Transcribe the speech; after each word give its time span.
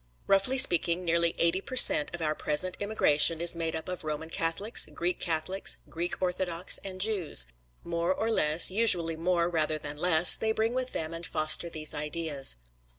Roughly 0.25 0.57
speaking, 0.57 1.05
nearly 1.05 1.35
eighty 1.37 1.61
per 1.61 1.75
cent. 1.75 2.15
of 2.15 2.23
our 2.23 2.33
present 2.33 2.75
immigration 2.79 3.39
is 3.39 3.53
made 3.53 3.75
up 3.75 3.87
of 3.87 4.03
Roman 4.03 4.31
Catholics, 4.31 4.87
Greek 4.91 5.19
Catholics, 5.19 5.77
Greek 5.89 6.19
Orthodox 6.19 6.79
and 6.79 6.99
Jews. 6.99 7.45
More 7.83 8.11
or 8.11 8.31
less, 8.31 8.71
usually 8.71 9.15
more 9.15 9.47
rather 9.47 9.77
than 9.77 9.97
less, 9.99 10.35
they 10.35 10.53
bring 10.53 10.73
with 10.73 10.93
them 10.93 11.13
and 11.13 11.23
foster 11.23 11.69
these 11.69 11.93
ideas. 11.93 12.57